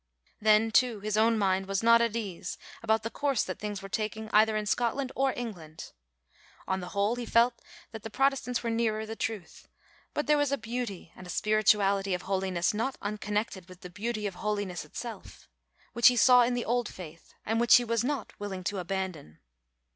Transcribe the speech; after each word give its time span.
Then 0.41 0.71
too, 0.71 0.99
his 1.01 1.15
own 1.15 1.37
mind 1.37 1.67
was 1.67 1.83
not 1.83 2.01
at 2.01 2.15
ease 2.15 2.57
about 2.81 3.03
the 3.03 3.11
course 3.11 3.43
that 3.43 3.59
things 3.59 3.83
were 3.83 3.87
taking, 3.87 4.31
either 4.33 4.57
in 4.57 4.65
Scotland 4.65 5.11
or 5.15 5.31
England. 5.37 5.91
On 6.67 6.79
the 6.79 6.87
whole 6.97 7.17
he 7.17 7.25
felt 7.27 7.61
that 7.91 8.01
the 8.01 8.09
Protestants 8.09 8.63
were 8.63 8.71
nearer 8.71 9.05
the 9.05 9.15
truth, 9.15 9.67
but 10.15 10.25
there 10.25 10.39
was 10.39 10.51
a 10.51 10.57
beauty 10.57 11.13
and 11.15 11.27
a 11.27 11.29
spirituality 11.29 12.15
of 12.15 12.23
holiness 12.23 12.73
not 12.73 12.97
unconnected 12.99 13.69
with 13.69 13.81
the 13.81 13.91
beauty 13.91 14.25
of 14.25 14.33
holiness 14.41 14.83
itself, 14.85 15.47
which 15.93 16.07
he 16.07 16.15
saw 16.15 16.41
in 16.41 16.55
the 16.55 16.65
old 16.65 16.89
faith 16.89 17.35
and 17.45 17.61
which 17.61 17.75
he 17.75 17.83
was 17.83 18.03
not 18.03 18.33
willing 18.39 18.63
to 18.63 18.79
abandon. 18.79 19.37